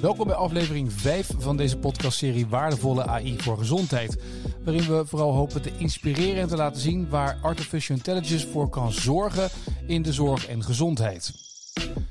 [0.00, 4.22] Welkom bij aflevering 5 van deze podcastserie Waardevolle AI voor Gezondheid.
[4.64, 8.92] Waarin we vooral hopen te inspireren en te laten zien waar artificial intelligence voor kan
[8.92, 9.48] zorgen
[9.86, 11.32] in de zorg en gezondheid.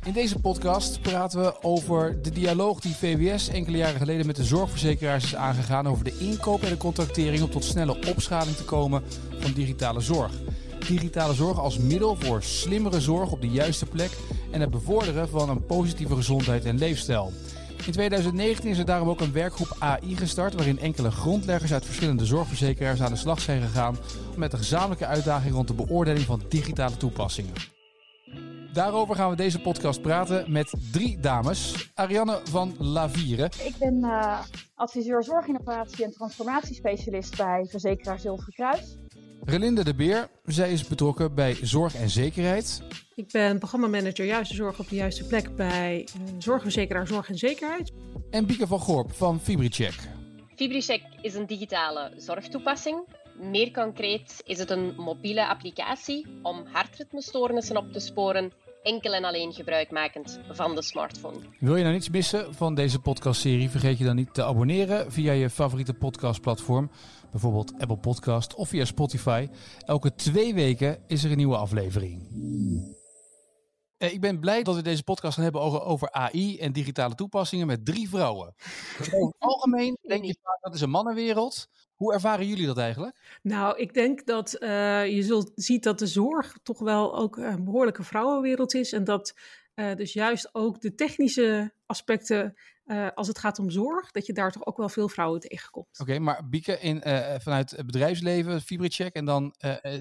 [0.06, 4.44] In deze podcast praten we over de dialoog die VWS enkele jaren geleden met de
[4.44, 9.04] zorgverzekeraars is aangegaan over de inkoop en de contractering om tot snelle opschaling te komen
[9.40, 10.32] van digitale zorg.
[10.88, 14.12] Digitale zorg als middel voor slimmere zorg op de juiste plek
[14.54, 17.32] en het bevorderen van een positieve gezondheid en leefstijl.
[17.86, 22.26] In 2019 is er daarom ook een werkgroep AI gestart, waarin enkele grondleggers uit verschillende
[22.26, 23.98] zorgverzekeraars aan de slag zijn gegaan
[24.38, 27.54] met een gezamenlijke uitdaging rond de beoordeling van digitale toepassingen.
[28.74, 31.92] Daarover gaan we deze podcast praten met drie dames.
[31.94, 33.46] Ariane van Lavieren.
[33.46, 34.40] Ik ben uh,
[34.76, 38.98] adviseur zorginnovatie en transformatiespecialist bij verzekeraar Zilveren Kruis.
[39.46, 42.82] Relinde de Beer, zij is betrokken bij Zorg en Zekerheid.
[43.16, 47.92] Ik ben programmamanager Juiste Zorg op de Juiste Plek bij uh, Zorgverzekeraar Zorg en Zekerheid.
[48.30, 49.96] En Bieke van Gorp van FibriCheck.
[50.56, 52.98] FibriCheck is een digitale zorgtoepassing.
[53.40, 58.52] Meer concreet is het een mobiele applicatie om hartritmestoornissen op te sporen
[58.84, 61.38] enkel en alleen gebruikmakend van de smartphone.
[61.60, 63.70] Wil je nou niets missen van deze podcastserie?
[63.70, 66.90] Vergeet je dan niet te abonneren via je favoriete podcastplatform,
[67.34, 69.50] bijvoorbeeld Apple Podcast of via Spotify.
[69.86, 72.22] Elke twee weken is er een nieuwe aflevering.
[73.98, 77.86] Ik ben blij dat we deze podcast gaan hebben over AI en digitale toepassingen met
[77.86, 78.56] drie vrouwen.
[79.00, 81.68] Over het algemeen denk je vaak dat is een mannenwereld.
[81.96, 83.40] Hoe ervaren jullie dat eigenlijk?
[83.42, 87.64] Nou, ik denk dat uh, je zult, ziet dat de zorg toch wel ook een
[87.64, 88.92] behoorlijke vrouwenwereld is.
[88.92, 89.34] En dat
[89.76, 92.54] uh, dus juist ook de technische aspecten,
[92.86, 95.88] uh, als het gaat om zorg, dat je daar toch ook wel veel vrouwen tegenkomt.
[95.92, 97.02] Oké, okay, maar Bieke, in,
[97.42, 99.56] vanuit het bedrijfsleven, Fibricheck, en dan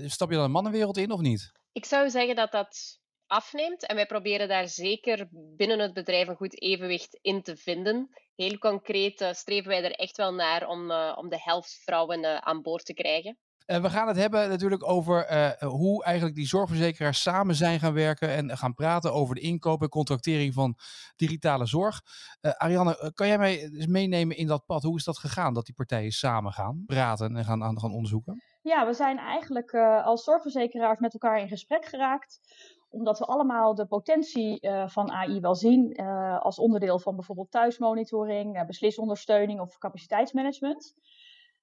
[0.06, 1.52] stap je dan een mannenwereld in of niet?
[1.72, 3.00] Ik zou zeggen dat dat
[3.32, 3.86] afneemt.
[3.86, 8.10] En wij proberen daar zeker binnen het bedrijf een goed evenwicht in te vinden.
[8.34, 12.24] Heel concreet uh, streven wij er echt wel naar om, uh, om de helft vrouwen
[12.24, 13.38] uh, aan boord te krijgen.
[13.66, 15.26] We gaan het hebben natuurlijk over
[15.64, 19.88] hoe eigenlijk die zorgverzekeraars samen zijn gaan werken en gaan praten over de inkoop en
[19.88, 20.76] contractering van
[21.16, 22.00] digitale zorg.
[22.40, 24.82] Ariane, kan jij mij eens meenemen in dat pad?
[24.82, 28.42] Hoe is dat gegaan dat die partijen samen gaan praten en gaan, gaan onderzoeken?
[28.62, 32.40] Ja, we zijn eigenlijk als zorgverzekeraars met elkaar in gesprek geraakt
[32.88, 35.96] omdat we allemaal de potentie van AI wel zien
[36.38, 40.94] als onderdeel van bijvoorbeeld thuismonitoring, beslisondersteuning of capaciteitsmanagement.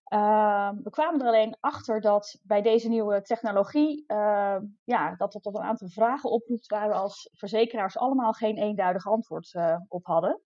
[0.09, 5.43] Ehm, we kwamen er alleen achter dat bij deze nieuwe technologie, ehm, ja, dat het
[5.43, 9.55] tot een aantal vragen oproept waar we als verzekeraars allemaal geen eenduidig antwoord
[9.87, 10.41] op hadden.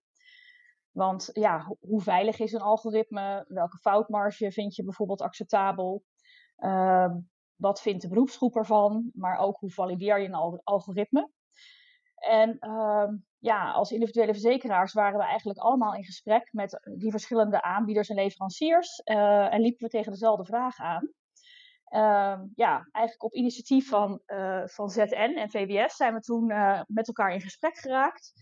[0.90, 3.44] Want ja, hoe veilig is een algoritme?
[3.48, 6.04] Welke foutmarge vind je bijvoorbeeld acceptabel?
[6.56, 7.18] Ehm,
[7.56, 11.30] wat vindt de beroepsgroep ervan, maar ook hoe valideer je een algoritme.
[12.14, 13.08] En uh,
[13.44, 18.16] ja, als individuele verzekeraars waren we eigenlijk allemaal in gesprek met die verschillende aanbieders en
[18.16, 21.12] leveranciers uh, en liepen we tegen dezelfde vraag aan.
[21.90, 26.80] Uh, ja, eigenlijk op initiatief van, uh, van ZN en VWS zijn we toen uh,
[26.86, 28.32] met elkaar in gesprek geraakt.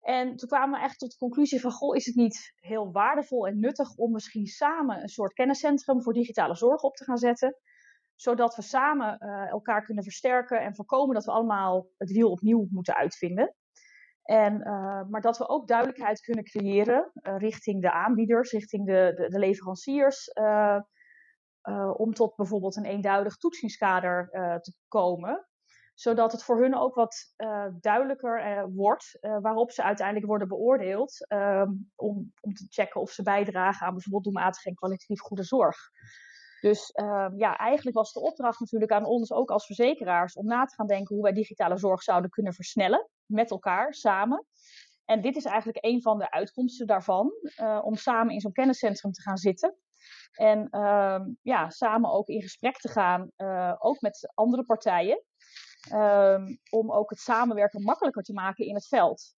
[0.00, 3.46] En toen kwamen we echt tot de conclusie van, goh, is het niet heel waardevol
[3.46, 7.56] en nuttig om misschien samen een soort kenniscentrum voor digitale zorg op te gaan zetten
[8.14, 12.94] zodat we samen elkaar kunnen versterken en voorkomen dat we allemaal het wiel opnieuw moeten
[12.94, 13.54] uitvinden.
[14.24, 19.12] En, uh, maar dat we ook duidelijkheid kunnen creëren uh, richting de aanbieders, richting de,
[19.16, 20.32] de, de leveranciers,
[21.96, 24.28] om tot bijvoorbeeld een eenduidig toetsingskader
[24.60, 25.48] te komen.
[25.94, 27.34] Zodat het voor hun ook wat
[27.80, 31.26] duidelijker wordt waarop ze uiteindelijk worden beoordeeld
[31.94, 35.76] om, om te checken of ze bijdragen aan bijvoorbeeld doelmatige en kwalitatief goede zorg.
[36.60, 40.64] Dus uh, ja, eigenlijk was de opdracht natuurlijk aan ons ook als verzekeraars om na
[40.64, 44.46] te gaan denken hoe wij digitale zorg zouden kunnen versnellen met elkaar samen.
[45.04, 49.12] En dit is eigenlijk een van de uitkomsten daarvan, uh, om samen in zo'n kenniscentrum
[49.12, 49.76] te gaan zitten.
[50.32, 55.22] En uh, ja, samen ook in gesprek te gaan, uh, ook met andere partijen,
[55.90, 59.34] ehm, om ook het samenwerken makkelijker te maken in het veld.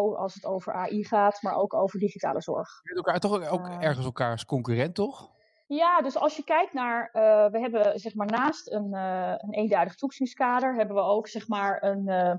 [0.00, 2.68] als het over AI gaat, maar ook over digitale zorg.
[2.82, 5.32] Je elkaar toch ook ergens elkaars concurrent, toch?
[5.74, 9.52] Ja, dus als je kijkt naar, uh, we hebben zeg maar naast een, uh, een
[9.52, 12.34] eenduidig toetsingskader, hebben we ook zeg maar een, uh,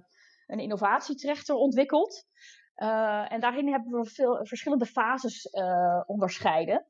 [0.47, 2.25] een innovatietrechter ontwikkeld.
[3.27, 5.49] en daarin hebben we veel verschillende fases
[6.05, 6.85] onderscheiden.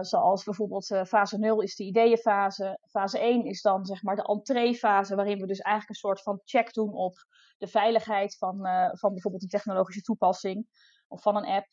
[0.00, 2.78] zoals bijvoorbeeld fase 0 is de ideeënfase.
[2.90, 6.40] Fase 1 is dan zeg maar de entreefase, waarin we dus eigenlijk een soort van
[6.44, 7.14] check doen op
[7.58, 8.56] de veiligheid van,
[8.92, 10.66] van bijvoorbeeld een technologische toepassing
[11.08, 11.66] of van een app.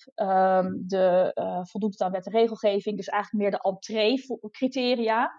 [0.66, 2.98] Um, de, uh, voldoet het aan wet en regelgeving.
[2.98, 5.32] Dus eigenlijk meer de entree-criteria.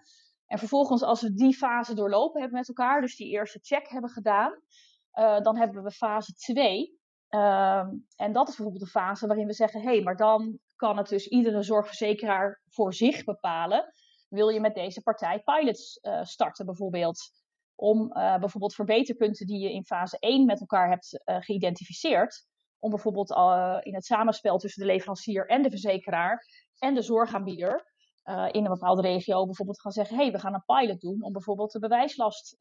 [0.47, 4.11] En vervolgens, als we die fase doorlopen hebben met elkaar, dus die eerste check hebben
[4.11, 4.61] gedaan,
[5.19, 6.99] uh, dan hebben we fase 2.
[7.29, 10.97] Ehm, en dat is bijvoorbeeld de fase waarin we zeggen: hé, hey, maar dan kan
[10.97, 13.93] het dus iedere zorgverzekeraar voor zich bepalen.
[14.29, 17.19] Wil je met deze partij pilots uh, starten, bijvoorbeeld?
[17.75, 22.47] Om uh, bijvoorbeeld verbeterpunten die je in fase 1 met elkaar hebt geïdentificeerd,
[22.79, 23.31] om bijvoorbeeld
[23.85, 26.47] in het samenspel tussen de leverancier en de verzekeraar
[26.79, 27.95] en de zorgaanbieder
[28.51, 31.33] in een bepaalde regio bijvoorbeeld gaan zeggen: hé, hey, we gaan een pilot doen om
[31.33, 32.55] bijvoorbeeld de bewijslast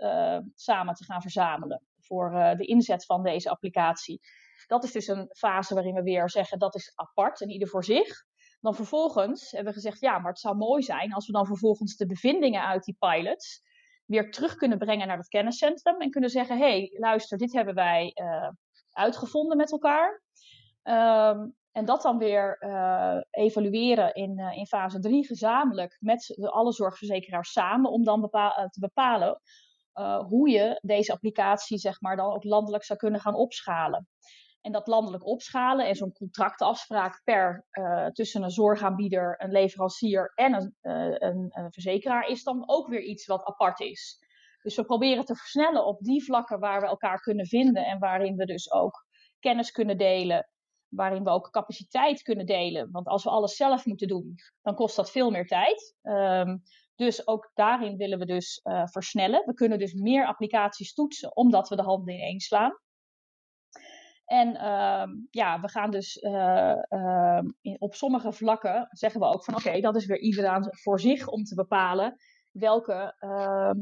[0.56, 4.20] samen te gaan verzamelen voor de inzet van deze applicatie.
[4.68, 7.84] Dat is dus een fase waarin we weer zeggen dat is apart en ieder voor
[7.84, 8.26] zich.
[8.60, 11.96] Dan vervolgens hebben we gezegd, ja, maar het zou mooi zijn als we dan vervolgens
[11.96, 13.62] de bevindingen uit die pilots
[14.06, 17.76] weer terug kunnen brengen naar het kenniscentrum en kunnen zeggen, hé, hey, luister, dit hebben
[17.76, 18.50] wij uh,
[18.92, 20.22] uitgevonden met elkaar.
[20.84, 26.72] Um, en dat dan weer uh, evalueren in, in fase 3 gezamenlijk met de, alle
[26.72, 28.22] zorgverzekeraars samen, om dan
[28.70, 29.42] te bepalen
[30.28, 34.08] hoe je deze applicatie zeg maar, dan ook landelijk zou kunnen gaan opschalen.
[34.66, 40.54] En dat landelijk opschalen en zo'n contractafspraak per uh, tussen een zorgaanbieder, een leverancier en
[40.54, 44.20] een, uh, een, een, verzekeraar is dan ook weer iets wat apart is.
[44.62, 48.36] Dus we proberen te versnellen op die vlakken waar we elkaar kunnen vinden en waarin
[48.36, 49.06] we dus ook
[49.40, 50.50] kennis kunnen delen,
[50.88, 52.92] waarin we ook capaciteit kunnen delen.
[52.92, 55.96] Want als we alles zelf moeten doen, dan kost dat veel meer tijd.
[56.02, 56.62] Um,
[56.96, 59.44] dus ook daarin willen we dus uh, versnellen.
[59.46, 62.80] We kunnen dus meer applicaties toetsen omdat we de handen ineen slaan.
[64.26, 69.56] En uh, ja, we gaan dus uh, in, op sommige vlakken zeggen we ook van
[69.56, 72.16] oké, dat is weer iedereen voor zich om te bepalen
[72.52, 73.80] welke ehm,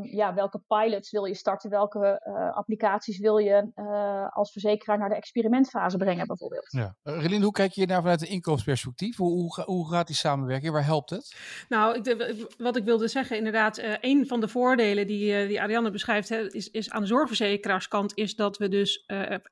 [0.00, 1.70] ja, welke pilots wil je starten?
[1.70, 6.72] Welke uh, applicaties wil je uh, als verzekeraar naar de experimentfase brengen, bijvoorbeeld?
[6.72, 6.94] Ja.
[7.02, 9.16] Relien, hoe kijk je naar vanuit een inkoopsperspectief?
[9.16, 10.72] Hoe, hoe, hoe, gaat die samenwerking?
[10.72, 11.36] Waar helpt het?
[11.68, 12.10] Nou, ik
[12.58, 16.68] wat ik wilde zeggen, inderdaad, een van de voordelen die, die Ariane beschrijft, hè, is,
[16.68, 19.04] is aan de zorgverzekeraarskant, is dat we dus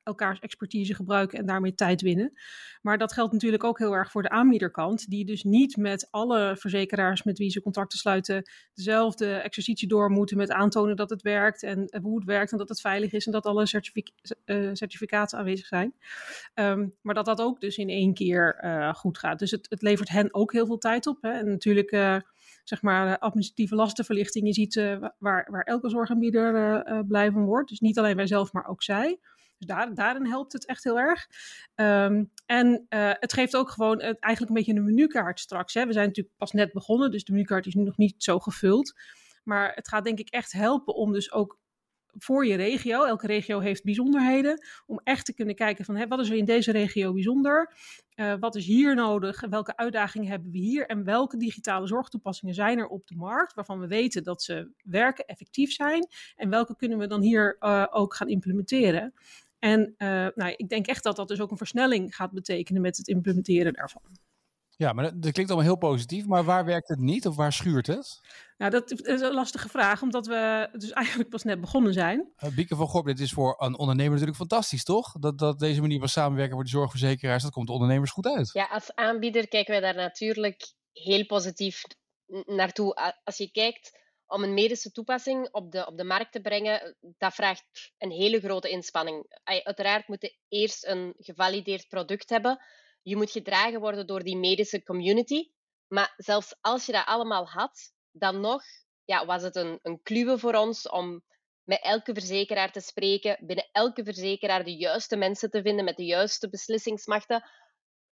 [0.03, 2.33] elkaars expertise gebruiken en daarmee tijd winnen.
[2.81, 6.55] Maar dat geldt natuurlijk ook heel erg voor de aanbiederkant, die dus niet met alle
[6.57, 11.63] verzekeraars met wie ze contracten sluiten dezelfde exercitie door moeten met aantonen dat het werkt
[11.63, 13.61] en hoe het werkt en dat het veilig is en dat alle
[14.45, 15.93] uh, certificaten aanwezig zijn.
[16.55, 19.39] Um, maar dat dat ook dus in één keer uh, goed gaat.
[19.39, 21.21] Dus het, het, levert hen ook heel veel tijd op.
[21.21, 21.31] Hè?
[21.31, 22.17] En natuurlijk uh,
[22.63, 24.47] zeg maar administratieve lastenverlichting.
[24.47, 27.69] Je ziet uh, waar, waar elke zorgaanbieder blij van wordt.
[27.69, 29.19] Dus niet alleen wij zelf, maar ook zij.
[29.57, 31.27] Dus daar, daarin helpt het echt heel erg.
[31.75, 32.85] Um, en
[33.19, 35.73] het geeft ook gewoon eigenlijk een beetje een menukaart straks.
[35.73, 35.85] Hè.
[35.85, 38.93] We zijn natuurlijk pas net begonnen, dus de menukaart is nu nog niet zo gevuld.
[39.43, 41.59] Maar het gaat denk ik echt helpen om dus ook
[42.17, 46.19] voor je regio, elke regio heeft bijzonderheden, om echt te kunnen kijken van hè, wat
[46.19, 47.73] is er in deze regio bijzonder,
[48.15, 52.77] uh, wat is hier nodig, welke uitdagingen hebben we hier en welke digitale zorgtoepassingen zijn
[52.77, 56.97] er op de markt waarvan we weten dat ze werken, effectief zijn en welke kunnen
[56.97, 59.13] we dan hier uh, ook gaan implementeren.
[59.59, 62.97] En uh, nou, ik denk echt dat dat dus ook een versnelling gaat betekenen met
[62.97, 64.01] het implementeren daarvan.
[64.81, 66.25] Ja, maar dat, dat, klinkt allemaal heel positief.
[66.25, 68.19] Maar waar werkt het niet of waar schuurt het?
[68.57, 72.31] Nou, dat is een lastige vraag, omdat we dus eigenlijk pas net begonnen zijn.
[72.43, 75.11] Uh, Bieke van Gorp, dit is voor een ondernemer natuurlijk fantastisch, toch?
[75.19, 78.49] Dat, dat deze manier van samenwerken voor de zorgverzekeraars, dat komt de ondernemers goed uit.
[78.53, 81.83] Ja, als aanbieder kijken wij daar natuurlijk heel positief
[82.45, 83.15] naartoe.
[83.23, 87.33] Als je kijkt om een medische toepassing op de, op de markt te brengen, dat
[87.33, 89.25] vraagt een hele grote inspanning.
[89.43, 92.59] Uiteraard moet je eerst een gevalideerd product hebben.
[93.01, 95.51] Je moet gedragen worden door die medische community.
[95.87, 98.63] Maar zelfs als je dat allemaal had, dan nog
[99.05, 101.23] ja, was het een, een kluwe voor ons om
[101.63, 106.05] met elke verzekeraar te spreken, binnen elke verzekeraar de juiste mensen te vinden met de
[106.05, 107.43] juiste beslissingsmachten.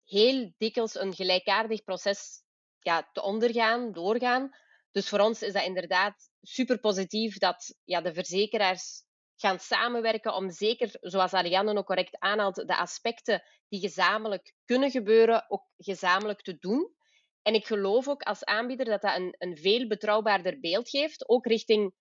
[0.05, 2.43] Heel dikwijls een gelijkaardig proces
[2.81, 4.51] ja, te ondergaan, doorgaan.
[4.91, 9.03] Dus voor ons is dat inderdaad super positief dat ja, de verzekeraars
[9.41, 15.45] gaan samenwerken om zeker, zoals Ariane ook correct aanhaalt, de aspecten die gezamenlijk kunnen gebeuren,
[15.49, 16.97] ook gezamenlijk te doen.
[17.43, 21.47] En ik geloof ook als aanbieder dat dat een, een veel betrouwbaarder beeld geeft, ook
[21.47, 21.95] richting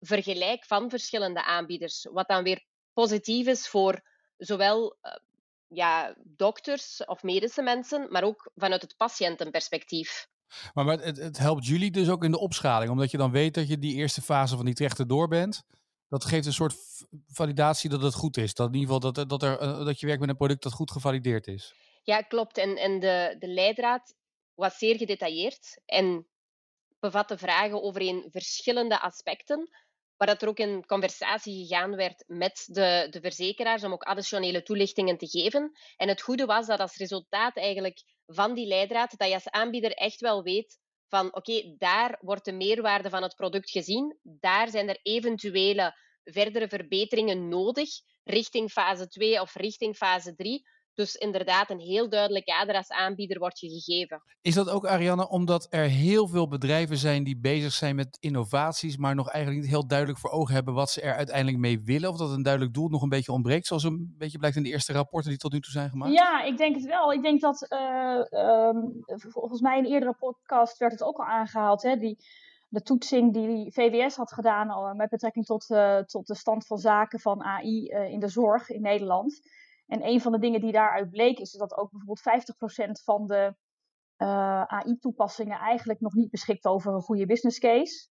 [0.00, 2.08] vergelijk van verschillende aanbieders.
[2.12, 4.02] Wat dan weer positief is voor
[4.36, 5.12] zowel uh,
[5.68, 10.28] ja, dokters of medische mensen, maar ook vanuit het patiëntenperspectief.
[10.72, 13.54] Maar, maar het, het, helpt jullie dus ook in de opschaling, omdat je dan weet
[13.54, 15.64] dat je die eerste fase van die trechter door bent.
[16.14, 16.76] Dat geeft een soort
[17.26, 18.54] validatie dat het goed is.
[18.54, 20.90] Dat in ieder geval dat, dat, er, dat je werkt met een product dat goed
[20.90, 21.74] gevalideerd is.
[22.02, 22.58] Ja, klopt.
[22.58, 24.14] En, en de, de leidraad
[24.54, 26.28] was zeer gedetailleerd en
[27.00, 29.68] bevatte vragen over verschillende aspecten,
[30.16, 34.62] waar dat er ook in conversatie gegaan werd met de, de verzekeraars om ook additionele
[34.62, 35.78] toelichtingen te geven.
[35.96, 39.92] En het goede was dat als resultaat eigenlijk van die leidraad, dat je als aanbieder
[39.92, 40.78] echt wel weet
[41.08, 45.94] van oké, daar wordt de meerwaarde van het product gezien, daar zijn er eventuele
[46.24, 47.90] verdere verbeteringen nodig
[48.24, 50.66] richting fase 2 of richting fase 3.
[50.94, 54.22] Dus inderdaad, een heel duidelijk kader als aanbieder wordt je gegeven.
[54.40, 58.96] Is dat ook, Ariane, omdat er heel veel bedrijven zijn die bezig zijn met innovaties,
[58.96, 62.10] maar nog eigenlijk niet heel duidelijk voor ogen hebben wat ze er uiteindelijk mee willen?
[62.10, 64.68] Of dat een duidelijk doel nog een beetje ontbreekt, zoals een beetje blijkt in de
[64.68, 66.12] eerste rapporten die tot nu toe zijn gemaakt?
[66.12, 67.12] Ja, ik denk het wel.
[67.12, 71.24] Ik denk dat, uh, um, volgens mij in een eerdere podcast werd het ook al
[71.24, 72.18] aangehaald, hè, die,
[72.68, 77.20] de toetsing die VWS had gedaan met betrekking tot, uh, tot de stand van zaken
[77.20, 79.40] van AI uh, in de zorg in Nederland.
[79.86, 83.54] En een van de dingen die daaruit bleek is dat ook bijvoorbeeld 50% van de
[84.18, 88.08] uh, AI-toepassingen eigenlijk nog niet beschikt over een goede business case.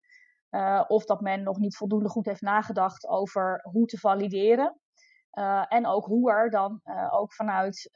[0.52, 4.80] Uh, of dat men nog niet voldoende goed heeft nagedacht over hoe te valideren.
[5.34, 7.90] Uh, en ook hoe er dan ook vanuit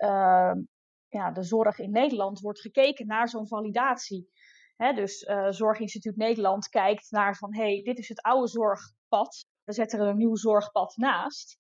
[1.10, 4.30] ja, de zorg in Nederland wordt gekeken naar zo'n validatie.
[4.76, 5.18] Hè, dus
[5.50, 9.46] Zorginstituut Nederland kijkt naar van hé, hey, dit is het oude zorgpad.
[9.64, 11.58] We zetten er een nieuw zorgpad naast.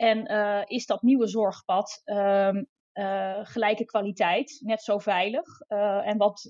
[0.00, 2.50] En uh, is dat nieuwe zorgpad uh,
[2.92, 5.46] uh, gelijke kwaliteit, net zo veilig?
[5.68, 6.48] Uh, en wat,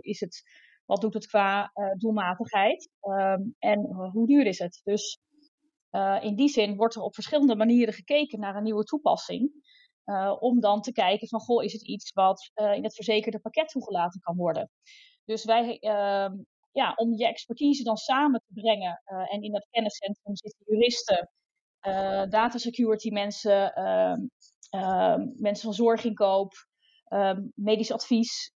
[0.00, 0.42] is het,
[0.84, 2.90] wat doet het qua doelmatigheid?
[3.00, 3.80] Um, en
[4.12, 4.80] hoe duur is het?
[4.84, 5.20] Dus
[6.20, 9.52] in die zin wordt er op verschillende manieren gekeken naar een nieuwe toepassing.
[10.38, 14.20] om dan te kijken van, goh, is het iets wat in het verzekerde pakket toegelaten
[14.20, 14.70] kan worden?
[15.24, 16.32] Dus wij, ehm,
[16.72, 19.02] ja, om je expertise dan samen te brengen.
[19.04, 21.28] en in dat kenniscentrum zitten juristen,
[21.86, 24.16] uh, data security mensen, uh,
[24.82, 26.52] uh, mensen van zorginkoop,
[27.04, 28.54] ehm, medisch advies,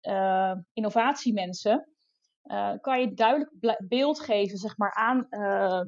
[0.72, 1.88] innovatiemensen.
[2.80, 5.26] kan je duidelijk beeld geven zeg maar, aan,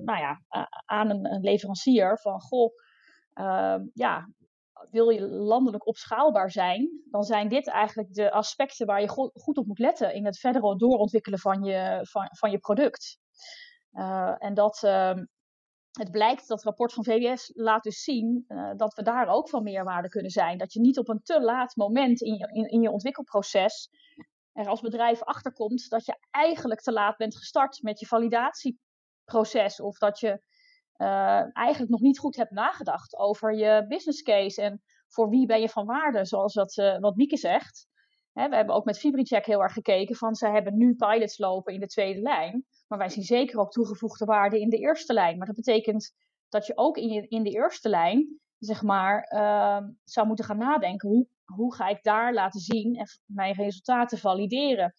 [0.02, 0.40] nou ja,
[0.84, 2.72] aan een, een, leverancier van goh,
[3.32, 4.28] ehm, ja,
[4.90, 9.56] wil je landelijk opschaalbaar zijn, dan zijn dit eigenlijk de aspecten waar je go goed
[9.56, 13.18] op moet letten in het verdere doorontwikkelen van je, van, van je product.
[14.38, 14.82] en dat,
[15.96, 19.62] het blijkt, dat rapport van VWS laat dus zien uh, dat we daar ook van
[19.62, 20.58] meerwaarde kunnen zijn.
[20.58, 23.90] Dat je niet op een te laat moment in je, in, in je ontwikkelproces
[24.52, 29.80] er als bedrijf achterkomt dat je eigenlijk te laat bent gestart met je validatieproces.
[29.80, 30.42] Of dat je
[30.96, 35.60] uh, eigenlijk nog niet goed hebt nagedacht over je business case en voor wie ben
[35.60, 37.86] je van waarde, zoals uh, wat Mieke zegt.
[38.38, 41.74] Hè, we hebben ook met FibriCheck heel erg gekeken van ze hebben nu pilots lopen
[41.74, 42.64] in de tweede lijn.
[42.88, 45.38] Maar wij zien zeker ook toegevoegde waarde in de eerste lijn.
[45.38, 46.12] Maar dat betekent
[46.48, 51.08] dat je ook in, in de eerste lijn, zeg maar, uh, zou moeten gaan nadenken.
[51.08, 54.94] Hoe, hoe ga ik daar laten zien en mijn resultaten valideren?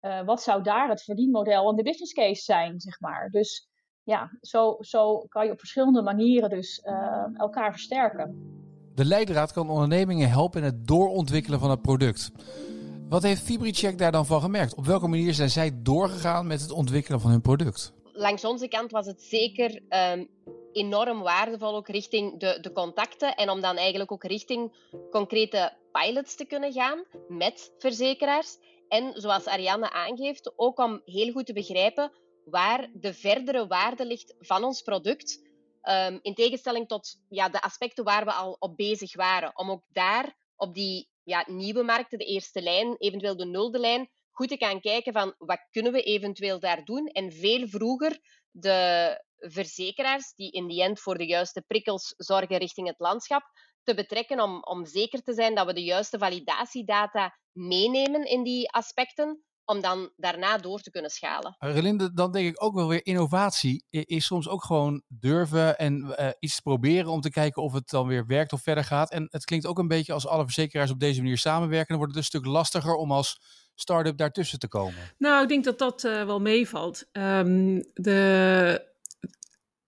[0.00, 3.30] Uh, wat zou daar het verdienmodel en de business case zijn, zeg maar.
[3.30, 3.68] Dus
[4.02, 8.52] ja, zo, zo kan je op verschillende manieren dus uh, elkaar versterken.
[8.94, 12.32] De leidraad kan ondernemingen helpen in het doorontwikkelen van het product.
[13.14, 14.74] Wat heeft FibriCheck daar dan van gemerkt?
[14.74, 17.92] Op welke manier zijn zij doorgegaan met het ontwikkelen van hun product?
[18.12, 20.28] Langs onze kant was het zeker um,
[20.72, 24.72] enorm waardevol ook richting de, de contacten en om dan eigenlijk ook richting
[25.10, 28.56] concrete pilots te kunnen gaan met verzekeraars.
[28.88, 32.12] En zoals Ariane aangeeft, ook om heel goed te begrijpen
[32.44, 35.42] waar de verdere waarde ligt van ons product.
[35.82, 39.58] Um, in tegenstelling tot ja, de aspecten waar we al op bezig waren.
[39.58, 44.10] Om ook daar op die ja, nieuwe markten, de eerste lijn, eventueel de nulde lijn,
[44.30, 47.06] goed te gaan kijken van wat kunnen we eventueel daar doen.
[47.06, 48.18] En veel vroeger
[48.50, 53.42] de verzekeraars, die in die end voor de juiste prikkels zorgen richting het landschap,
[53.82, 58.70] te betrekken om, om zeker te zijn dat we de juiste validatiedata meenemen in die
[58.70, 61.56] aspecten, om dan daarna door te kunnen schalen.
[61.58, 66.28] Relinde, dan denk ik ook wel weer innovatie is soms ook gewoon durven en uh,
[66.38, 69.10] iets proberen om te kijken of het dan weer werkt of verder gaat.
[69.10, 72.14] En het klinkt ook een beetje als alle verzekeraars op deze manier samenwerken, dan wordt
[72.14, 73.40] het een stuk lastiger om als
[73.74, 75.12] start-up daartussen te komen.
[75.18, 77.08] Nou, ik denk dat dat uh, wel meevalt.
[77.12, 78.92] Um, de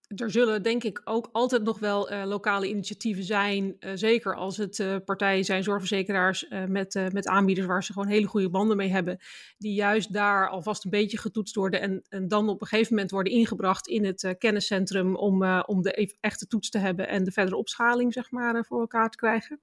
[0.06, 3.76] er zullen denk ik ook altijd nog wel uh, lokale initiatieven zijn.
[3.80, 8.26] Uh, zeker als het uh, partijen zijn, zorgverzekeraars met, met aanbieders waar ze gewoon hele
[8.26, 9.18] goede banden mee hebben.
[9.58, 13.10] Die juist daar alvast een beetje getoetst worden en, en dan op een gegeven moment
[13.10, 17.56] worden ingebracht in het kenniscentrum om, om de echte toets te hebben en de verdere
[17.56, 19.60] opschaling zeg maar, voor elkaar te krijgen.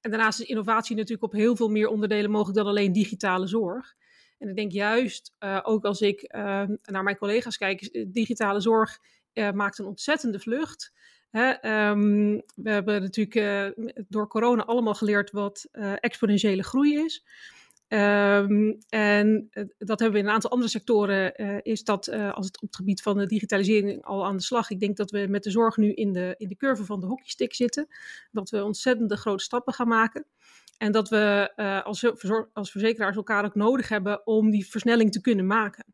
[0.00, 3.94] En daarnaast is innovatie natuurlijk op heel veel meer onderdelen mogelijk dan alleen digitale zorg.
[4.38, 6.32] En ik denk juist, ook als ik
[6.82, 8.98] naar mijn collega's kijk, digitale zorg
[9.38, 10.92] uh, maakt een ontzettende vlucht.
[11.30, 11.48] Hè,
[11.90, 13.34] um, we hebben natuurlijk
[13.76, 17.24] uh, door corona allemaal geleerd wat uh, exponentiële groei is.
[17.88, 22.68] Um, en dat hebben we in een aantal andere sectoren, is dat als het op
[22.68, 24.70] het gebied van de digitalisering al aan de slag.
[24.70, 27.06] Ik denk dat we met de zorg nu in de, in de curve van de
[27.06, 27.86] hockeystick zitten.
[28.32, 30.26] Dat we ontzettende grote stappen gaan maken.
[30.78, 31.52] En dat we
[31.84, 32.04] als,
[32.52, 35.84] als verzekeraars elkaar ook nodig hebben om die versnelling te kunnen maken.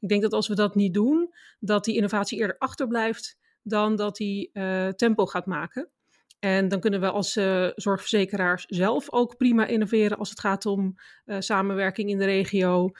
[0.00, 4.18] Ik denk dat als we dat niet doen, dat die innovatie eerder achterblijft dan dat
[4.18, 4.50] hij
[4.96, 5.90] tempo gaat maken.
[6.38, 7.32] En dan kunnen we als
[7.74, 10.94] zorgverzekeraars zelf ook prima innoveren als het gaat om
[11.38, 12.90] samenwerking in de regio,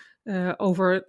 [0.56, 1.02] over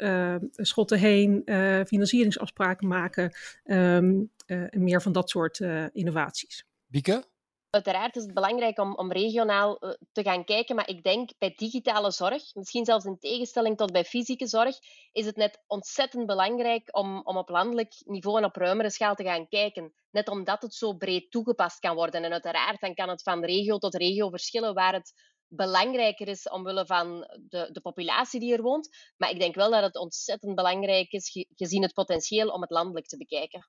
[0.52, 1.42] schotten heen,
[1.88, 5.60] financieringsafspraken maken um, en meer van dat soort
[5.92, 6.66] innovaties.
[6.88, 7.24] Bieke?
[7.72, 11.54] Uiteraard is het belangrijk om, om regionaal uh, te gaan kijken, maar ik denk bij
[11.56, 14.78] digitale zorg, misschien zelfs in tegenstelling tot bij fysieke zorg,
[15.12, 19.24] is het net ontzettend belangrijk om, om op landelijk niveau en op ruimere schaal te
[19.24, 19.94] gaan kijken.
[20.10, 22.24] Net omdat het zo breed toegepast kan worden.
[22.24, 25.14] En uiteraard dan kan het van regio tot regio verschillen waar het
[25.48, 28.90] belangrijker is omwille van de, de populatie die er woont.
[29.18, 33.08] Maar ik denk wel dat het ontzettend belangrijk is, gezien het potentieel, om het landelijk
[33.08, 33.68] te bekijken.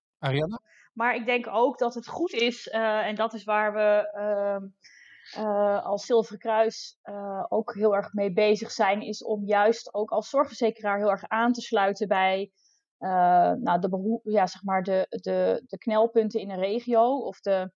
[0.93, 5.43] Maar ik denk ook dat het goed is, uh, en dat is waar we uh,
[5.45, 10.11] uh, als Zilveren Kruis eh, ook heel erg mee bezig zijn, is om juist ook
[10.11, 12.50] als zorgverzekeraar heel erg aan te sluiten bij
[12.99, 17.73] nou, de, ja, zeg maar de, de, de knelpunten in een regio of de,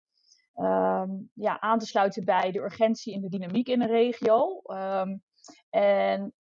[0.55, 4.62] um, ja, aan te sluiten bij de urgentie en de dynamiek in een regio.
[4.65, 5.23] Um,
[5.71, 6.35] en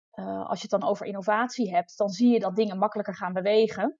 [0.46, 3.98] als je het dan over innovatie hebt, dan zie je dat dingen makkelijker gaan bewegen.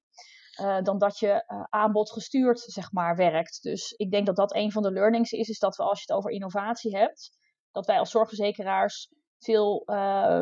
[0.61, 3.63] Uh, dan dat je uh, aanbod gestuurd zeg maar, werkt.
[3.63, 6.05] Dus ik denk dat dat een van de learnings is, is dat we als je
[6.07, 7.31] het over innovatie hebt,
[7.71, 9.09] dat wij als zorgverzekeraars
[9.39, 10.41] veel uh,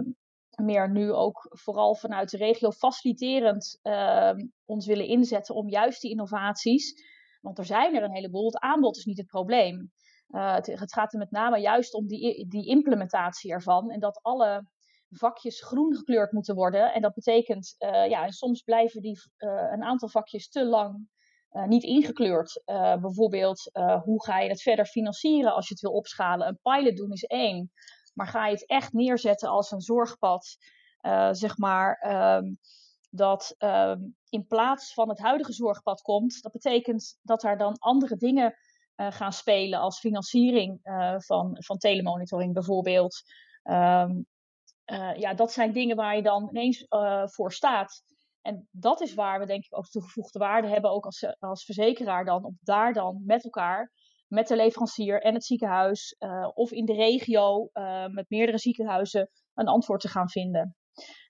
[0.63, 6.11] meer nu ook vooral vanuit de regio faciliterend ehm, ons willen inzetten om juist die
[6.11, 6.95] innovaties
[7.43, 8.45] want er zijn er een heleboel.
[8.45, 9.93] Het aanbod is niet het probleem.
[10.27, 13.91] Het, het, gaat er met name juist om die, die implementatie ervan.
[13.91, 14.67] En dat alle
[15.13, 16.93] vakjes groen gekleurd moeten worden.
[16.93, 21.11] En dat betekent, uh, ja, soms blijven die, uh, een aantal vakjes te lang
[21.67, 22.63] niet ingekleurd.
[23.01, 23.71] bijvoorbeeld,
[24.05, 26.49] hoe ga je het verder financieren als je het wil opschalen?
[26.49, 27.73] Een pilot doen is één.
[28.15, 30.57] Maar ga je het echt neerzetten als een zorgpad,
[31.31, 32.13] zeg maar.
[32.37, 32.59] Um,
[33.11, 36.43] dat um, in plaats van het huidige zorgpad komt.
[36.43, 38.55] Dat betekent dat er dan andere dingen
[38.97, 40.81] gaan spelen als financiering
[41.17, 43.23] van, van telemonitoring bijvoorbeeld.
[43.63, 44.27] Um,
[44.87, 46.87] uh, ja, dat zijn dingen waar je dan ineens
[47.25, 48.03] voor staat.
[48.41, 52.25] En dat is waar we denk ik ook toegevoegde waarde hebben, ook als, als verzekeraar
[52.25, 53.93] dan, om daar dan met elkaar,
[54.29, 56.17] met de leverancier en het ziekenhuis
[56.55, 57.71] of in de regio
[58.11, 60.77] met meerdere ziekenhuizen een antwoord te gaan vinden.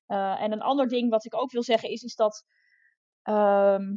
[0.07, 2.45] En een ander ding wat ik ook wil zeggen is, is dat
[3.23, 3.97] um,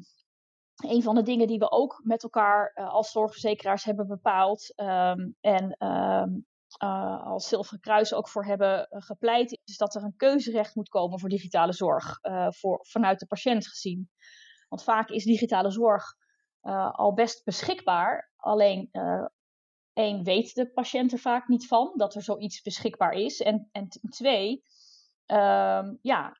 [0.84, 5.86] een van de dingen die we ook met elkaar als zorgverzekeraars hebben bepaald um, en
[5.88, 6.46] um,
[6.84, 11.20] uh, als Zilveren Kruis ook voor hebben gepleit, is dat er een keuzerecht moet komen
[11.20, 14.10] voor digitale zorg, voor, vanuit de patiënt gezien.
[14.70, 16.04] Want vaak is digitale zorg
[16.92, 18.90] al best beschikbaar, alleen
[19.94, 23.40] één weet de patiënt er vaak niet van dat er zoiets beschikbaar is.
[23.40, 24.64] En, en twee,
[25.26, 26.38] um, ja,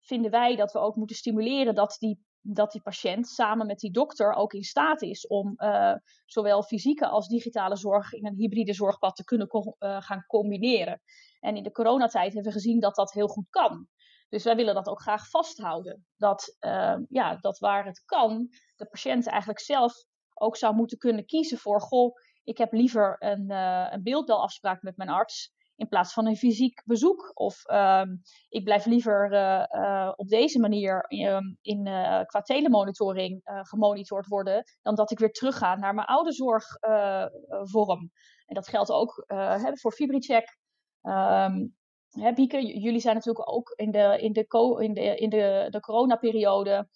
[0.00, 3.90] vinden wij dat we ook moeten stimuleren dat die, dat die patiënt samen met die
[3.90, 8.72] dokter ook in staat is om uh, zowel fysieke als digitale zorg in een hybride
[8.72, 11.00] zorgpad te kunnen uh, gaan combineren.
[11.40, 13.88] En in de coronatijd hebben we gezien dat dat heel goed kan.
[14.28, 16.06] Dus wij willen dat ook graag vasthouden.
[16.16, 19.94] Dat, ehm, ja, dat waar het kan, de patiënt eigenlijk zelf
[20.34, 25.08] ook zou moeten kunnen kiezen voor: goh, ik heb liever een, een beeldbelafspraak met mijn
[25.08, 27.30] arts in plaats van een fysiek bezoek.
[27.34, 28.16] Of ehm,
[28.48, 34.64] ik blijf liever uh, uh, op deze manier um, in, uh, qua telemonitoring gemonitord worden,
[34.82, 38.10] dan dat ik weer terugga naar mijn oude zorgvorm.
[38.46, 39.24] en dat geldt ook
[39.72, 40.58] voor FibriCheck.
[41.02, 41.76] Um,
[42.10, 44.46] hè, Bieke, jullie zijn natuurlijk ook in de, in de,
[44.80, 46.88] in de, in de, de coronaperiode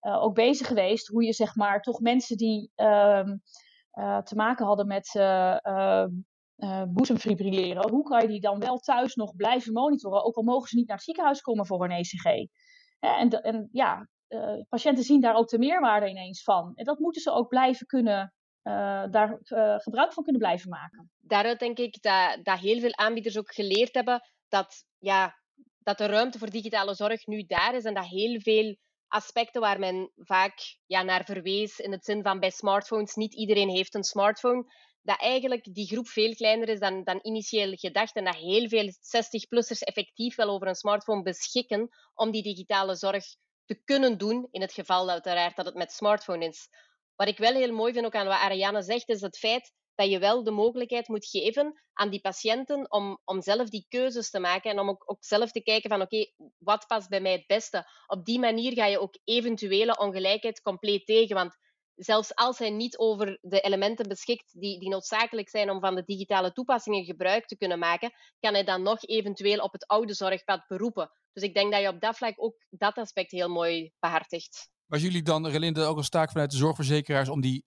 [0.00, 2.70] ook bezig geweest hoe je zeg maar toch mensen die
[4.24, 5.06] te maken hadden met
[6.88, 10.76] boezemfibrilleren, hoe kan je die dan wel thuis nog blijven monitoren, ook al mogen ze
[10.76, 12.24] niet naar het ziekenhuis komen voor een ECG?
[13.00, 16.72] en, en, ja, uh, patiënten zien daar ook de meerwaarde ineens van.
[16.74, 19.38] En dat moeten ze ook blijven kunnen, uh, daar
[19.82, 21.10] gebruik van kunnen blijven maken.
[21.20, 25.34] Daaruit denk ik dat, dat heel veel aanbieders ook geleerd hebben dat, ja,
[25.78, 28.76] dat de ruimte voor digitale zorg nu daar is en dat heel veel
[29.08, 30.54] aspecten waar men vaak
[30.86, 34.64] ja, naar verwees in het zin van bij smartphones, niet iedereen heeft een smartphone,
[35.02, 38.88] dat eigenlijk die groep veel kleiner is dan, dan initieel gedacht en dat heel veel
[38.90, 43.24] 60-plussers effectief wel over een smartphone beschikken om die digitale zorg
[43.64, 46.68] te kunnen doen, in het geval uiteraard dat het met smartphone is.
[47.16, 50.10] Wat ik wel heel mooi vind ook aan wat Ariane zegt, is het feit dat
[50.10, 54.40] je wel de mogelijkheid moet geven aan die patiënten om, om zelf die keuzes te
[54.40, 56.26] maken en om ook, ook zelf te kijken van oké,
[56.58, 57.90] wat past bij mij het beste.
[58.06, 61.56] Op die manier ga je ook eventuele ongelijkheid compleet tegen, want
[62.04, 66.02] zelfs als hij niet over de elementen beschikt die, die noodzakelijk zijn om van de
[66.04, 70.64] digitale toepassingen gebruik te kunnen maken, kan hij dan nog eventueel op het oude zorgpad
[70.68, 71.10] beroepen.
[71.32, 74.68] Dus ik denk dat je op dat vlak ook dat aspect heel mooi behartigt.
[74.86, 77.64] Was jullie dan, Relinde, ook een taak vanuit de zorgverzekeraars om die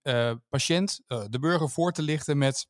[0.50, 2.68] patiënt, de burger, voor te lichten met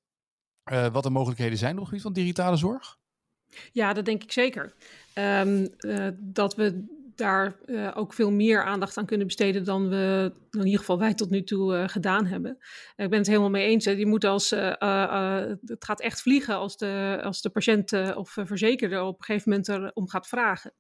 [0.92, 2.98] wat de mogelijkheden zijn op het gebied van digitale zorg?
[3.72, 4.74] Ja, dat denk ik zeker.
[5.16, 5.76] Um,
[6.20, 10.80] dat we daar uh, ook veel meer aandacht aan kunnen besteden dan we, in ieder
[10.80, 12.58] geval wij tot nu toe uh, gedaan hebben.
[12.96, 13.86] ik ben het helemaal mee eens.
[13.86, 19.04] Je moet als, uh, het gaat echt vliegen als de, als de patiënt of verzekerde
[19.04, 20.74] op een gegeven moment erom gaat vragen.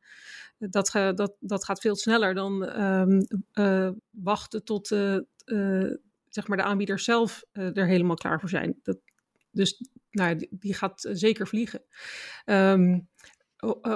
[0.58, 4.88] Dat, dat, dat gaat veel sneller dan um, wachten tot
[6.30, 8.80] zeg maar de aanbieders zelf er helemaal klaar voor zijn.
[8.84, 8.98] Dat,
[9.52, 11.82] dus nou, die, gaat zeker vliegen.
[12.46, 13.08] Um,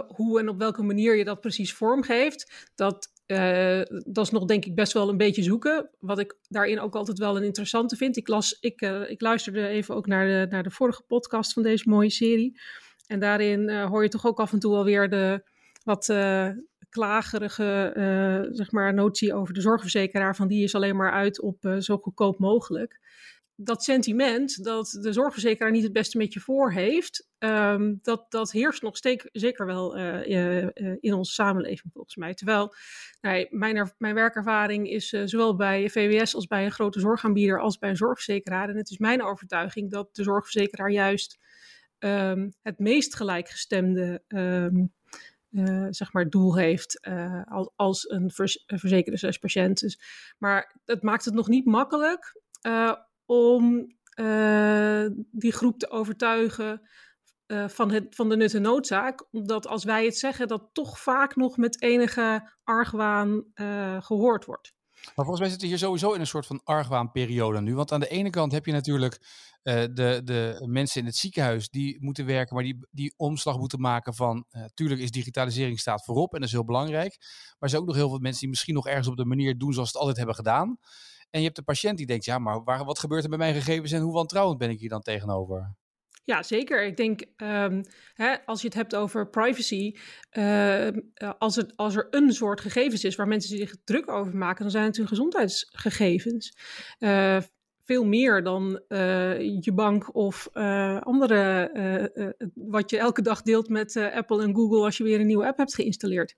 [0.08, 4.66] hoe en op welke manier je dat precies vormgeeft, dat, uh, dat is nog denk
[4.66, 5.90] ik best wel een beetje zoeken.
[6.00, 8.18] Wat ik daarin ook altijd wel een interessante vind.
[8.18, 11.90] Ik, las, ik, ik luisterde even ook naar de, naar de vorige podcast van deze
[11.90, 12.60] mooie serie.
[13.08, 15.44] En daarin hoor je toch ook af en toe alweer de
[15.84, 16.06] wat
[16.90, 17.92] klagerige
[18.52, 20.36] zeg maar, notie over de zorgverzekeraar.
[20.36, 23.00] Van die is alleen maar uit op zo goedkoop mogelijk
[23.60, 28.52] dat sentiment dat de zorgverzekeraar niet het beste met je voor heeft, ehm, dat, dat
[28.52, 32.34] heerst nog steek, zeker wel uh, uh, in onze samenleving volgens mij.
[32.34, 32.74] Terwijl
[33.22, 37.90] nou, mijn, mijn werkervaring is zowel bij VWS als bij een grote zorgaanbieder als bij
[37.90, 38.70] een zorgverzekeraar.
[38.70, 41.38] En het is mijn overtuiging dat de zorgverzekeraar juist
[42.00, 44.94] um, het meest gelijkgestemde um,
[45.90, 47.08] zeg maar doel heeft
[47.76, 49.80] als, een vers verzekerde patiënt.
[49.80, 50.00] Dus,
[50.38, 52.36] maar het maakt het nog niet makkelijk
[53.28, 56.82] om uh, die groep te overtuigen
[57.48, 59.28] uh, van, het, van de nut en noodzaak.
[59.32, 64.76] Omdat als wij het zeggen, dat toch vaak nog met enige argwaan uh, gehoord wordt.
[65.16, 67.76] Maar volgens mij zitten we hier sowieso in een soort van argwaanperiode nu.
[67.76, 69.20] Want aan de ene kant heb je natuurlijk
[69.64, 74.14] de, de mensen in het ziekenhuis die moeten werken, maar die, die omslag moeten maken
[74.14, 74.46] van.
[74.76, 77.18] Uh, is digitalisering staat voorop en dat is heel belangrijk.
[77.20, 79.58] Maar er zijn ook nog heel veel mensen die misschien nog ergens op de manier
[79.58, 80.80] doen zoals ze het altijd hebben gedaan.
[81.30, 83.54] En je hebt de patiënt die denkt, ja, maar waar, wat gebeurt er met mijn
[83.54, 85.76] gegevens en hoe wantrouwend ben ik hier dan tegenover?
[86.24, 86.86] Ja, zeker.
[86.86, 89.96] Ik denk, um, hè, als je het hebt over privacy,
[90.32, 90.88] uh,
[91.38, 94.72] als, het, als er een soort gegevens is waar mensen zich druk over maken, dan
[94.72, 96.58] zijn het hun gezondheidsgegevens.
[97.00, 97.38] Uh,
[97.84, 100.50] veel meer dan uh, je bank of
[101.00, 101.72] andere,
[102.54, 105.58] wat je elke dag deelt met Apple en Google als je weer een nieuwe app
[105.58, 106.36] hebt geïnstalleerd.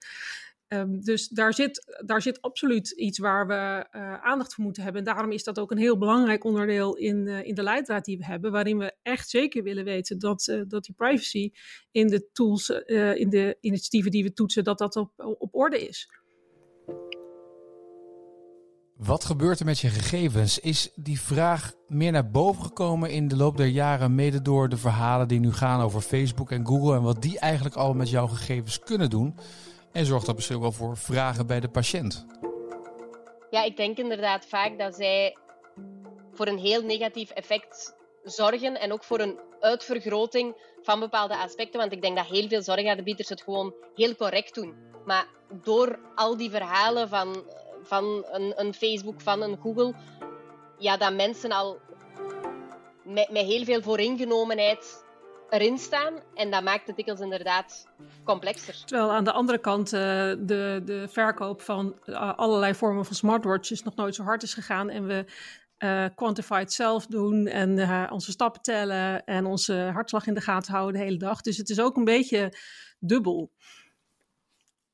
[0.74, 5.02] Um, dus daar zit, daar zit absoluut iets waar we uh, aandacht voor moeten hebben.
[5.02, 8.18] En daarom is dat ook een heel belangrijk onderdeel in, uh, in de leidraad die
[8.18, 11.52] we hebben, waarin we echt zeker willen weten dat, uh, dat die privacy
[11.92, 12.70] in de tools,
[13.16, 16.10] in de initiatieven die we toetsen, dat dat op, op orde is.
[18.96, 20.60] Wat gebeurt er met je gegevens?
[20.60, 24.78] Is die vraag meer naar boven gekomen in de loop der jaren, mede door de
[24.78, 28.28] verhalen die nu gaan over Facebook en Google en wat die eigenlijk al met jouw
[28.28, 29.36] gegevens kunnen doen?
[29.92, 32.26] En zorgt dat misschien wel voor vragen bij de patiënt?
[33.50, 35.38] Ja, ik denk inderdaad vaak dat zij
[36.34, 41.80] voor een heel negatief effect zorgen en ook voor een uitvergroting van bepaalde aspecten.
[41.80, 44.76] Want ik denk dat heel veel zorgaanbieders het gewoon heel correct doen.
[45.06, 45.28] Maar
[45.64, 47.44] door al die verhalen van,
[47.84, 49.94] van een, een Facebook, van een Google,
[50.78, 51.80] ja, dat mensen al
[53.04, 55.04] met, met heel veel vooringenomenheid
[55.50, 56.14] erin staan.
[56.34, 57.88] En dat maakt het dikwijls inderdaad
[58.24, 58.86] complexer.
[58.86, 60.00] Terwijl aan de andere kant uh,
[60.40, 64.90] de, de verkoop van uh, allerlei vormen van smartwatches nog nooit zo hard is gegaan.
[64.90, 65.26] En we
[65.80, 71.00] uh, quantified zelf doen en onze stappen tellen en onze hartslag in de gaten houden
[71.00, 71.42] de hele dag.
[71.42, 72.54] Dus het is ook een beetje
[73.00, 73.52] dubbel.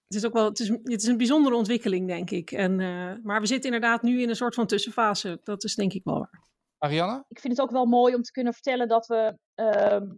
[0.08, 2.52] Het is ook wel, het is, het is een bijzondere ontwikkeling, denk ik.
[2.52, 2.76] En,
[3.24, 5.40] maar we zitten inderdaad nu in een soort van tussenfase.
[5.44, 6.44] Dat is denk ik wel waar.
[6.78, 7.26] Ariane?
[7.28, 10.12] Ik vind het ook wel mooi om te kunnen vertellen dat we uh,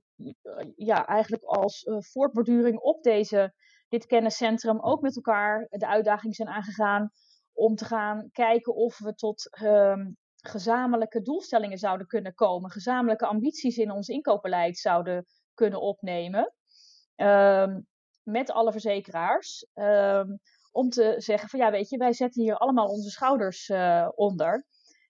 [0.75, 3.53] ja, eigenlijk als uh, voortborduring op deze,
[3.87, 7.11] dit kenniscentrum ook met elkaar de uitdaging zijn aangegaan
[7.53, 13.77] om te gaan kijken of we tot uh, gezamenlijke doelstellingen zouden kunnen komen, gezamenlijke ambities
[13.77, 16.53] in ons inkoopbeleid zouden kunnen opnemen
[17.15, 17.79] ehm,
[18.23, 19.67] met alle verzekeraars.
[19.73, 20.27] Ehm,
[20.71, 24.65] om te zeggen van ja, weet je, wij zetten hier allemaal onze schouders uh, onder.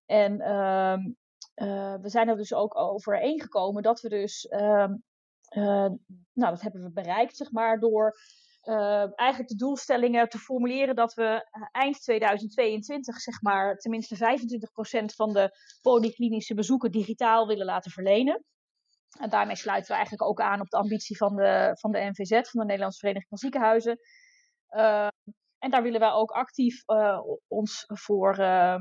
[0.06, 0.42] En
[1.58, 4.88] uh, we zijn er dus ook overeengekomen dat we dus, uh,
[5.56, 5.90] uh,
[6.34, 8.18] nou dat hebben we bereikt zeg maar, door
[8.64, 15.34] uh, eigenlijk de doelstellingen te formuleren dat we eind 2022 zeg maar tenminste 25% van
[15.34, 18.44] de polyklinische bezoeken digitaal willen laten verlenen.
[19.20, 22.30] En daarmee sluiten we eigenlijk ook aan op de ambitie van de, van de NVZ,
[22.30, 24.00] van de Nederlandse Vereniging van Ziekenhuizen.
[25.58, 26.84] en daar willen wij ook actief
[27.48, 28.76] ons voor uh,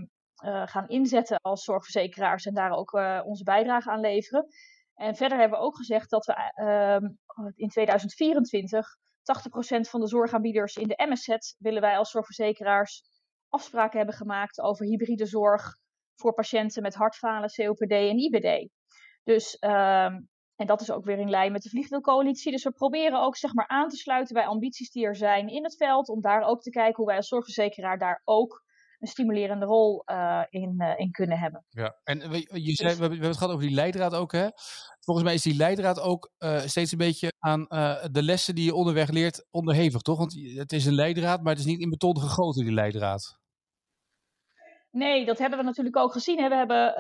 [0.65, 4.47] gaan inzetten als zorgverzekeraars en daar ook uh, onze bijdrage aan leveren.
[4.95, 10.77] En verder hebben we ook gezegd dat we uh, in 2024 80% van de zorgaanbieders
[10.77, 13.03] in de MSZ willen wij als zorgverzekeraars
[13.49, 15.77] afspraken hebben gemaakt over hybride zorg
[16.15, 18.69] voor patiënten met hartfalen, COPD en IBD.
[19.25, 20.21] Dus, ehm,
[20.57, 22.53] en dat is ook weer in lijn met de Vliegwielcoalitie.
[22.53, 25.65] Dus we proberen ook zeg maar, aan te sluiten bij ambities die er zijn in
[25.65, 26.09] het veld.
[26.09, 28.65] Om daar ook te kijken hoe wij als zorgverzekeraar daar ook
[29.07, 31.65] een stimulerende rol uh, in, uh, in kunnen hebben.
[31.69, 32.19] Ja, en
[32.53, 34.49] je zei, we, hebben, het gehad over die leidraad ook, hè?
[35.01, 37.67] Volgens mij is die leidraad ook uh, steeds een beetje aan
[38.11, 40.19] de lessen die je onderweg leert onderhevig, toch?
[40.19, 43.39] Want het is een leidraad, maar het is niet in beton gegoten, die leidraad.
[44.91, 46.39] Nee, dat hebben we natuurlijk ook gezien.
[46.39, 46.49] Hè.
[46.49, 46.95] We, hebben,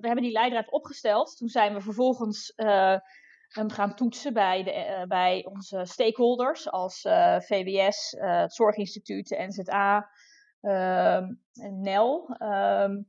[0.00, 1.36] we hebben die leidraad opgesteld.
[1.36, 2.52] Toen zijn we vervolgens
[3.48, 7.00] hem gaan toetsen bij, de, bij onze stakeholders als
[7.38, 10.10] VWS, het Zorginstituut, de NZA,
[11.82, 12.36] NEL.
[12.38, 13.02] Ehm,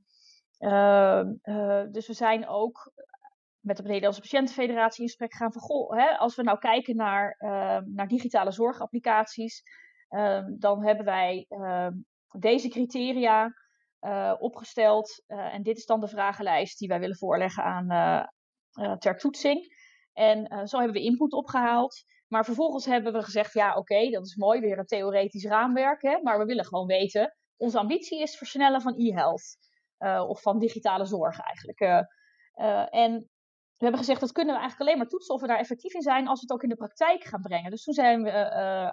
[0.57, 2.91] ehm, eh, dus we zijn ook
[3.59, 7.35] met de Nederlandse Patiëntenfederatie in gesprek gaan van, goh, hè, als we nou kijken naar,
[7.85, 9.63] naar digitale zorgapplicaties,
[10.57, 11.47] dan hebben wij
[12.39, 13.53] deze criteria
[14.01, 15.23] uh, opgesteld.
[15.27, 17.87] Uh, en dit is dan de vragenlijst die wij willen voorleggen aan,
[18.99, 19.75] ter toetsing.
[20.13, 22.03] En zo hebben we input opgehaald.
[22.27, 26.01] Maar vervolgens hebben we gezegd, ja oké, dat is mooi, weer een theoretisch raamwerk.
[26.01, 29.57] Hè, maar we willen gewoon weten, onze ambitie is versnellen van e-health.
[29.99, 31.81] Uh, of van digitale zorg eigenlijk.
[31.81, 31.99] Uh,
[32.55, 33.11] uh, en
[33.77, 36.01] we hebben gezegd dat kunnen we eigenlijk alleen maar toetsen of we daar effectief in
[36.01, 37.71] zijn als we het ook in de praktijk gaan brengen.
[37.71, 38.29] Dus toen zijn we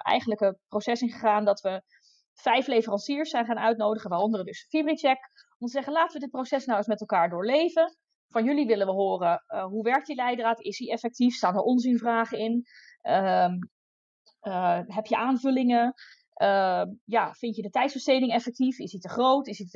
[0.03, 1.83] eigenlijk een proces ingegaan dat we
[2.33, 5.19] vijf leveranciers zijn gaan uitnodigen, waaronder dus FibriCheck,
[5.59, 7.97] om te zeggen laten we dit proces nou eens met elkaar doorleven.
[8.29, 12.39] Van jullie willen we horen hoe werkt die leidraad, is die effectief, staan er onzinvragen
[12.39, 12.65] in,
[13.01, 13.59] ehm,
[14.87, 15.95] heb je aanvullingen,
[17.05, 18.79] ja, vind je de tijdsbesteding effectief?
[18.79, 19.47] Is die te groot?
[19.47, 19.75] Is het,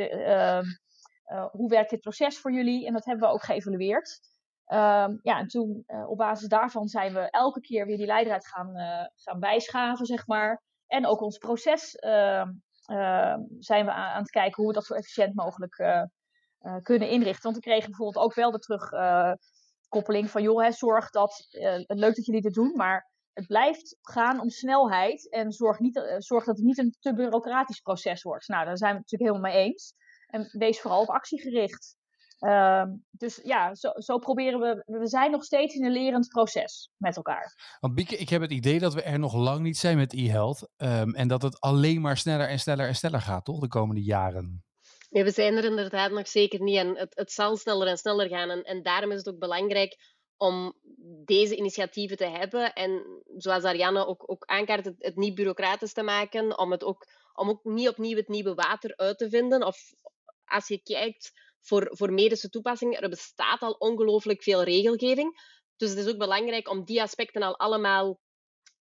[1.32, 2.86] uh, hoe werkt dit proces voor jullie?
[2.86, 4.20] En dat hebben we ook geëvalueerd.
[4.64, 8.46] Ehm, ja, en toen eh, op basis daarvan zijn we elke keer weer die leidraad
[8.46, 10.62] gaan, eh, gaan bijschaven, zeg maar.
[10.86, 15.34] En ook ons proces zijn we aan, aan, het kijken hoe we dat zo efficiënt
[15.34, 15.74] mogelijk
[16.82, 17.42] kunnen inrichten.
[17.42, 21.46] Want we kregen bijvoorbeeld ook wel de terugkoppeling van, joh, hè, zorg dat,
[21.86, 26.14] leuk dat jullie dit doen, maar het blijft gaan om snelheid en zorg, niet, uh,
[26.18, 28.48] zorg dat het niet een te bureaucratisch proces wordt.
[28.48, 29.94] Nou, daar zijn we het natuurlijk helemaal mee eens.
[30.26, 31.96] En wees vooral op actie gericht.
[32.40, 34.82] Uh, dus ja, zo, zo, proberen we.
[34.98, 37.76] We zijn nog steeds in een lerend proces met elkaar.
[37.80, 40.68] Want Bieke, ik heb het idee dat we er nog lang niet zijn met e-health.
[40.76, 43.60] Um, en dat het alleen maar sneller en sneller en sneller gaat, toch?
[43.60, 44.64] De komende jaren.
[45.10, 46.76] Nee, we zijn er inderdaad nog zeker niet.
[46.76, 48.50] En het, het zal sneller en sneller gaan.
[48.50, 50.74] En, en daarom is het ook belangrijk om
[51.24, 52.72] deze initiatieven te hebben.
[52.72, 57.48] En zoals Ariane ook, ook aankaart, het, niet bureaucratisch te maken, om, het ook, om
[57.48, 59.62] ook niet opnieuw het nieuwe water uit te vinden.
[59.62, 59.94] Of
[60.44, 65.52] als je kijkt voor, voor medische toepassingen, er bestaat al ongelooflijk veel regelgeving.
[65.76, 68.20] Dus het is ook belangrijk om die aspecten al allemaal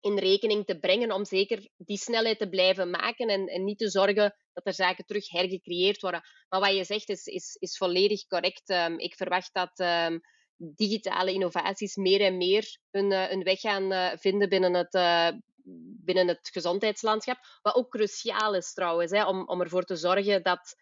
[0.04, 3.90] in rekening te brengen, om zeker die snelheid te blijven maken en, en niet te
[3.90, 6.22] zorgen dat er zaken terug hergecreëerd worden.
[6.50, 8.70] Maar wat je zegt is, is, is volledig correct.
[8.70, 10.22] Um, ik verwacht dat um,
[10.76, 15.30] digitale innovaties meer en meer hun eh, weg gaan eh, vinden binnen het, eh,
[16.04, 17.38] binnen het gezondheidslandschap.
[17.62, 20.76] Wat ook cruciaal is trouwens, hè, om, om ervoor te zorgen dat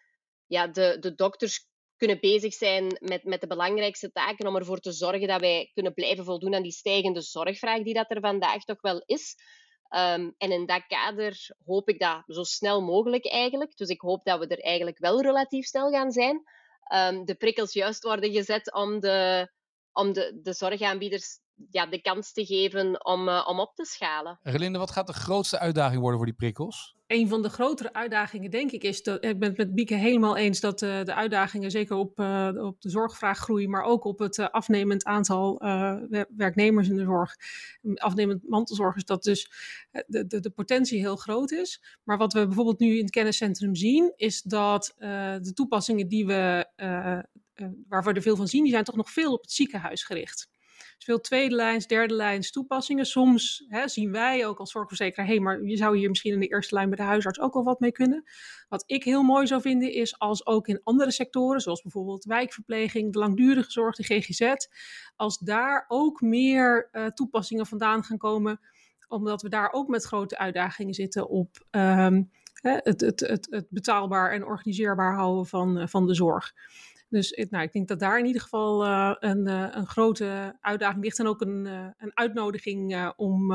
[0.46, 4.92] ja, de, de dokters kunnen bezig zijn met, met de belangrijkste taken, om ervoor te
[4.92, 8.80] zorgen dat wij kunnen blijven voldoen aan die stijgende zorgvraag die dat er vandaag toch
[8.80, 9.36] wel is.
[9.94, 13.76] Um, en in dat kader hoop ik dat zo snel mogelijk eigenlijk.
[13.76, 16.42] Dus ik hoop dat we er eigenlijk wel relatief snel gaan zijn.
[16.94, 19.48] Um, de prikkels juist worden gezet om de,
[19.92, 24.38] om de, de zorgaanbieders ja, de kans te geven om, uh, om op te schalen.
[24.42, 26.96] Relinde, wat gaat de grootste uitdaging worden voor die prikkels?
[27.06, 30.36] Een van de grotere uitdagingen, denk ik, is dat ik ben het met Bieke helemaal
[30.36, 34.38] eens dat uh, de uitdagingen zeker op, uh, op de zorgvraaggroei, maar ook op het
[34.38, 35.58] afnemend aantal
[36.36, 37.36] werknemers in de zorg,
[37.94, 39.50] afnemend mantelzorgers, dat dus
[40.06, 41.82] de, de, de potentie heel groot is.
[42.04, 46.66] Maar wat we bijvoorbeeld nu in het kenniscentrum zien, is dat de toepassingen die we
[46.76, 47.18] uh,
[47.88, 50.50] waar we er veel van zien, die zijn toch nog veel op het ziekenhuis gericht.
[50.96, 53.06] Dus veel tweede lijns, derde lijns toepassingen.
[53.06, 56.40] Soms hè, zien wij ook als zorgverzekeraar, hé, hey, maar je zou hier misschien in
[56.40, 58.24] de eerste lijn bij de huisarts ook al wat mee kunnen.
[58.68, 63.12] Wat ik heel mooi zou vinden is als ook in andere sectoren, zoals bijvoorbeeld wijkverpleging,
[63.12, 64.54] de langdurige zorg, de GGZ,
[65.16, 68.60] als daar ook meer uh, toepassingen vandaan gaan komen,
[69.08, 72.30] omdat we daar ook met grote uitdagingen zitten op um,
[72.62, 76.52] het, het, het, het, betaalbaar en organiseerbaar houden van, uh, van de zorg.
[77.12, 81.04] Dus nou, ik denk dat daar in ieder geval uh, een, uh, een, grote uitdaging
[81.04, 83.52] ligt en ook een, uh, een uitnodiging om,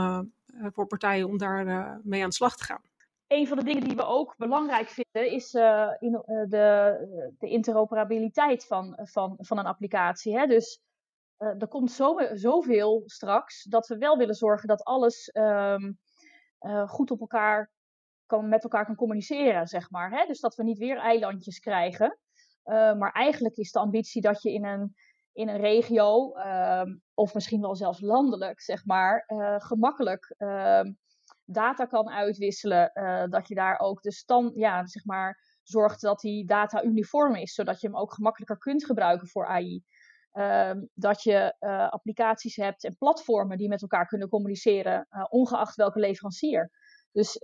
[0.73, 2.81] voor partijen om daar mee aan de slag te gaan.
[3.27, 5.53] Een van de dingen die we ook belangrijk vinden is
[5.99, 6.11] in,
[6.49, 10.37] de, de, interoperabiliteit van, van, van een applicatie.
[10.37, 10.45] Hè?
[10.45, 10.81] Dus
[11.37, 15.97] er komt zo, zoveel straks dat we wel willen zorgen dat alles um,
[16.87, 17.71] goed op elkaar
[18.25, 20.11] kan, met elkaar kan communiceren, zeg maar.
[20.11, 20.25] Hè?
[20.25, 22.17] Dus dat we niet weer eilandjes krijgen.
[22.73, 24.95] Maar eigenlijk is de ambitie dat je in een,
[25.33, 29.23] in een regio, ehm, of misschien wel zelfs landelijk, zeg maar,
[29.57, 30.93] gemakkelijk ehm,
[31.45, 32.91] data kan uitwisselen.
[33.29, 37.53] dat je daar ook de stand, ja, zeg maar, zorgt dat die data uniform is,
[37.53, 39.83] zodat je hem ook gemakkelijker kunt gebruiken voor AI.
[40.31, 41.55] Ehm, dat je
[41.91, 46.71] applicaties hebt en platformen die met elkaar kunnen communiceren, ongeacht welke leverancier.
[47.11, 47.37] Dus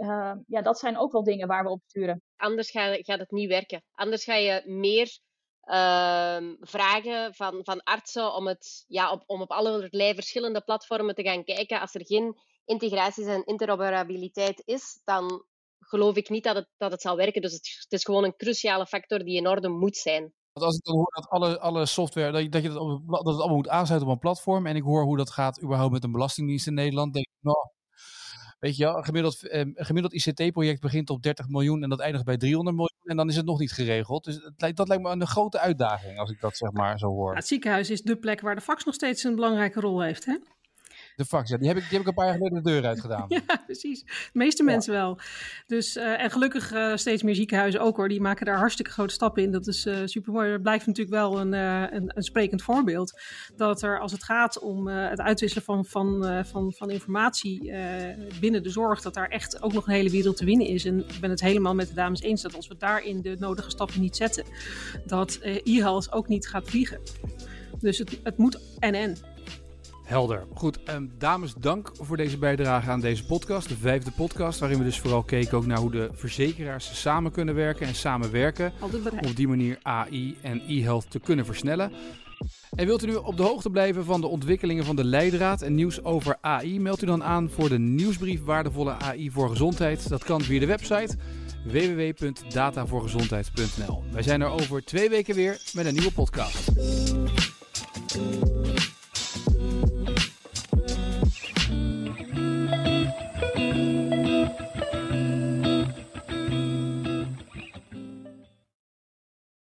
[0.48, 2.23] ja, dat zijn ook wel dingen waar we op sturen.
[2.36, 3.84] Anders gaat, het niet werken.
[3.92, 5.18] Anders ga je meer
[5.62, 11.24] ehm, vragen van, van artsen om, het, ja, op, om op allerlei verschillende platformen te
[11.24, 11.80] gaan kijken.
[11.80, 15.46] Als er geen integraties en interoperabiliteit is, dan
[15.80, 17.42] geloof ik niet dat het, dat het zal werken.
[17.42, 20.34] Dus het, is gewoon een cruciale factor die in orde moet zijn.
[20.54, 23.26] Want als ik dan hoor dat alle, alle software, dat je, dat, je dat, dat
[23.26, 24.66] het allemaal moet aansluiten op een platform.
[24.66, 27.14] En ik hoor hoe dat gaat überhaupt met een belastingdienst in Nederland.
[27.14, 27.58] Denk ik, nou,
[28.64, 32.38] weet je wel, gemiddeld, eh, gemiddeld ICT-project begint op 30 miljoen en dat eindigt bij
[32.38, 33.02] 300 miljoen.
[33.04, 34.24] En dan is het nog niet geregeld.
[34.24, 37.36] Dus het, dat lijkt me een grote uitdaging als ik dat zeg maar zo hoor.
[37.36, 40.38] het ziekenhuis is de plek waar de fax nog steeds een belangrijke rol heeft, hè?
[41.16, 42.86] De fax, ja, die heb, ik, die heb ik een paar jaar geleden de deur
[42.86, 43.26] uit gedaan.
[43.48, 44.04] ja, precies.
[44.04, 45.20] De meeste mensen wel.
[45.68, 48.10] Dus, uh, en gelukkig uh, steeds meer ziekenhuizen ook hoor.
[48.10, 49.52] Die maken daar hartstikke grote stappen in.
[49.52, 50.52] Dat is uh, super mooi.
[50.52, 53.22] Dat blijft natuurlijk wel een, een, een, sprekend voorbeeld.
[53.56, 57.74] Dat er als het gaat om het uitwisselen van, van, van, van informatie
[58.40, 60.86] binnen de zorg, dat daar echt ook nog een hele wereld te winnen is.
[60.86, 63.70] En ik ben het helemaal met de dames eens dat als we daarin de nodige
[63.70, 64.46] stappen niet zetten,
[65.06, 67.00] dat e-health ook niet gaat vliegen.
[67.80, 69.33] Dus het, het moet en en.
[70.14, 70.46] Helder.
[70.54, 73.70] Goed, um, dames, dank voor deze bijdrage aan deze podcast.
[73.70, 77.56] De vijfde podcast, waarin we dus vooral keken ook naar hoe de verzekeraars samen kunnen
[77.56, 78.74] werken en samenwerken.
[78.82, 78.90] Om
[79.28, 81.92] op die manier AI en e-health te kunnen versnellen.
[82.76, 85.76] En wilt u nu op de hoogte blijven van de ontwikkelingen van de leidraad en
[85.76, 86.80] nieuws over AI?
[86.80, 90.10] Meld u dan aan voor de nieuwsbrief Waardevolle AI voor Gezondheid.
[90.10, 91.16] Dat kan via de website
[91.66, 94.04] www.datavoorgezondheid.nl.
[94.12, 96.72] Wij zijn er over twee weken weer met een nieuwe podcast.